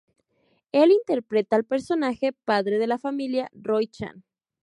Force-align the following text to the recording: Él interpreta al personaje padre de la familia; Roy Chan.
Él 0.71 0.89
interpreta 0.91 1.55
al 1.55 1.63
personaje 1.63 2.33
padre 2.33 2.79
de 2.79 2.87
la 2.87 2.97
familia; 2.97 3.51
Roy 3.53 3.85
Chan. 3.85 4.23